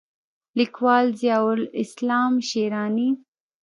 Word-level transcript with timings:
لیکوال: 0.57 1.05
ضیاءالاسلام 1.21 2.33
شېراني 2.49 3.09